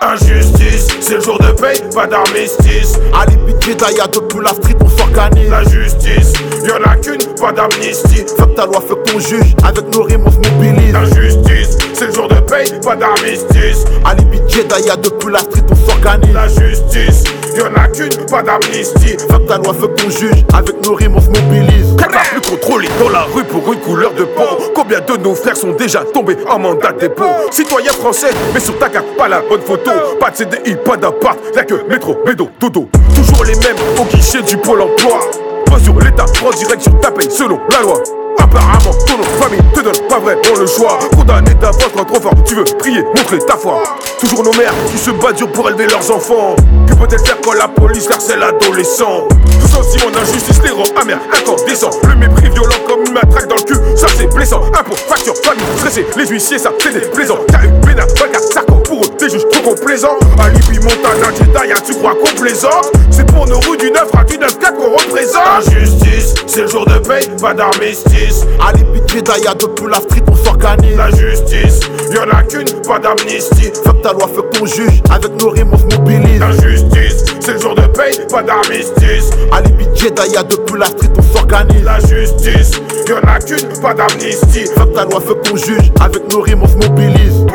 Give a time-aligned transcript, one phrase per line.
[0.00, 3.00] Injustice, c'est le jour de paye, pas d'armistice.
[3.12, 5.50] Alibi Jedaya depuis la street, on s'organise.
[5.50, 8.24] La justice, y'en a qu'une, pas d'amnistie.
[8.38, 10.94] Fuck ta loi, fuck ton juge, avec nos rimes on se mobilise.
[10.94, 13.86] Injustice, c'est le jour de paye, pas d'armistice.
[14.04, 16.32] Alibi Jedaya depuis la street, on s'organise.
[16.32, 17.24] La justice,
[17.56, 19.16] y'en a qu'une, pas d'amnistie.
[19.28, 21.96] Fuck ta loi, fuck ton juge, avec nos rimes on se mobilise.
[21.96, 24.57] N'a plus contrôlé dans la rue pour une couleur de peau.
[24.88, 28.88] Combien de nos frères sont déjà tombés en mandat dépôt Citoyens français, mais sur ta
[28.88, 29.90] carte, pas la bonne photo.
[30.18, 32.88] Pas de CDI, pas d'appart, y'a que métro, bédo, dodo.
[33.14, 35.20] Toujours les mêmes au guichet du pôle emploi.
[35.66, 38.02] Pas sur l'état, prends direct sur ta paye selon la loi.
[38.38, 40.98] Apparemment, ton famille te donne pas vraiment le choix.
[41.14, 43.82] Condamné d'avance quand trop fort, tu veux prier, montrer ta foi.
[44.18, 46.56] Toujours nos mères qui se battent dur pour élever leurs enfants.
[46.86, 49.28] Que peut-elle faire quand la police harcèle l'adolescent?
[49.60, 51.90] Tout sentiment d'injustice les rend amers, incandescents.
[52.08, 53.07] Le mépris violent comme
[56.16, 57.38] les huissiers ça c'est déplaisant.
[57.48, 60.18] T'as eu Bénin, Baga, Sarko, pour eux des juges trop complaisants.
[60.38, 64.34] Alibi, Montana, Jeddah, tu crois qu'on plaisante C'est pour nos rues du 9 à du
[64.34, 65.66] 9-4 qu'on représente?
[65.66, 68.44] Injustice, c'est le jour de paye, pas d'armistice.
[68.66, 70.96] Alibi Jedaya depuis la street, on s'organise.
[70.96, 71.80] La justice,
[72.12, 73.72] y'en a qu'une, pas d'amnistie.
[73.84, 76.42] Fuck ta loi, fuck ton juge, avec nos rimes on se mobilise.
[76.42, 79.30] Injustice, c'est le jour de paye, pas d'armistice.
[79.98, 81.82] Alibi Jedaya depuis la street, on s'organise.
[81.84, 82.72] La justice,
[83.08, 84.66] y'en a qu'une, pas d'amnistie.
[84.76, 87.46] Fuck ta loi, fuck ton juge, avec nos rimes on se mobilise.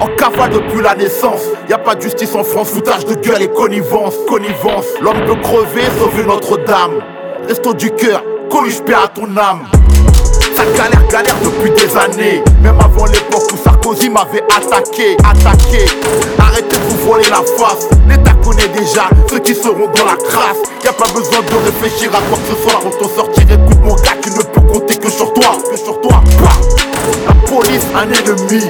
[0.00, 3.42] En cavale depuis la naissance, y a pas de justice en France, foutage de gueule
[3.42, 4.86] et connivence, connivence.
[5.00, 7.00] L'homme peut crever, sauver Notre-Dame.
[7.48, 9.64] Resto du cœur, Coluche paix à ton âme.
[10.54, 12.42] Ça galère, galère depuis des années.
[12.62, 15.86] Même avant l'époque où Sarkozy m'avait attaqué, attaqué.
[16.38, 17.88] Arrêtez de vous voler la face.
[18.42, 20.58] Connaît déjà ceux qui seront dans la crasse.
[20.84, 22.80] Y a pas besoin de réfléchir à quoi que ce soit.
[22.84, 26.22] On sortir, écoute mon gars, tu ne peux compter que sur toi, que sur toi.
[26.42, 26.50] Bah.
[27.26, 28.64] La police, un ennemi.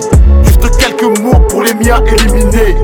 [0.45, 2.77] Juste quelques mots pour les miens éliminés.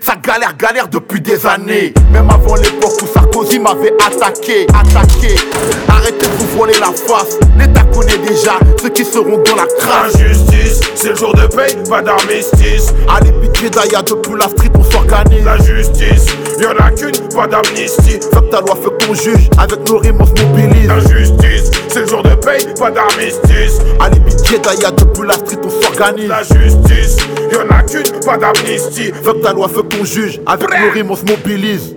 [0.00, 1.94] Ça galère, galère depuis des années.
[2.12, 5.36] Même avant l'époque où Sarkozy m'avait attaqué, attaqué.
[5.88, 7.38] Arrêtez de voler la face.
[7.58, 10.14] L'État connaît déjà ceux qui seront dans la crasse.
[10.14, 12.92] Injustice, c'est le jour de paye, pas d'armistice.
[13.08, 15.44] Alibi Jedaya depuis la street, on s'organise.
[15.44, 16.26] La justice,
[16.60, 18.20] y'en a qu'une, pas d'amnistie.
[18.32, 20.90] Fuck ta loi, fuck ton juge, avec nos rimes on se mobilise.
[20.90, 23.80] Injustice, c'est le jour de paye, pas d'armistice.
[23.98, 26.28] Alibi Jedaya depuis la street, on s'organise.
[26.28, 27.16] La justice,
[27.52, 29.12] y'en a qu'une, pas d'amnistie.
[29.22, 31.96] Fuck ta loi, fuck ton juge, avec nos rimes on se mobilise.